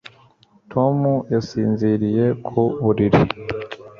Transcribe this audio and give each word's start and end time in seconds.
Tom 0.71 0.97
yasinziriye 1.33 2.25
ku 2.45 2.59
buriri 2.83 3.21